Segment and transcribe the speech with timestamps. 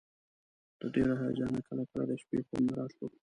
[0.79, 3.15] له ډېر هیجانه کله کله د شپې خوب نه راتللو.